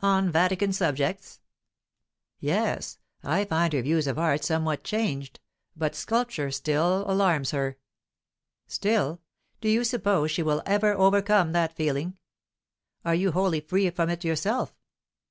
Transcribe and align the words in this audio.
"On 0.00 0.30
Vatican 0.32 0.72
subjects?" 0.72 1.42
"Yes. 2.40 2.96
I 3.22 3.44
find 3.44 3.74
her 3.74 3.82
views 3.82 4.06
of 4.06 4.18
art 4.18 4.42
somewhat 4.42 4.82
changed. 4.84 5.38
But 5.76 5.94
sculpture 5.94 6.50
still 6.50 7.04
alarms 7.06 7.50
her." 7.50 7.76
"Still? 8.66 9.20
Do 9.60 9.68
you 9.68 9.84
suppose 9.84 10.30
she 10.30 10.42
will 10.42 10.62
ever 10.64 10.92
overcome 10.94 11.52
that 11.52 11.76
feeling? 11.76 12.16
Are 13.04 13.14
you 13.14 13.32
wholly 13.32 13.60
free 13.60 13.90
from 13.90 14.08
it 14.08 14.24
yourself? 14.24 14.74